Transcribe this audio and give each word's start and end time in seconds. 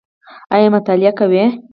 ایا 0.55 0.67
مطالعه 0.75 1.11
کوئ؟ 1.19 1.41